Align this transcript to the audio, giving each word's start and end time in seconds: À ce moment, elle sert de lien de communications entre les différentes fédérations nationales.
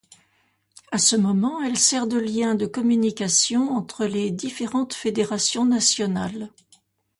À 0.91 0.97
ce 0.97 1.15
moment, 1.15 1.61
elle 1.61 1.77
sert 1.77 2.07
de 2.07 2.17
lien 2.17 2.55
de 2.55 2.65
communications 2.65 3.69
entre 3.75 4.07
les 4.07 4.31
différentes 4.31 4.95
fédérations 4.95 5.63
nationales. 5.63 6.51